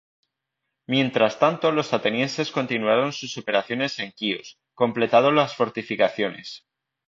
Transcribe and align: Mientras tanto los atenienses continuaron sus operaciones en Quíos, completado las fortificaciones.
Mientras 0.87 1.37
tanto 1.37 1.71
los 1.71 1.93
atenienses 1.93 2.49
continuaron 2.51 3.13
sus 3.13 3.37
operaciones 3.37 3.99
en 3.99 4.11
Quíos, 4.11 4.57
completado 4.73 5.31
las 5.31 5.55
fortificaciones. 5.55 6.65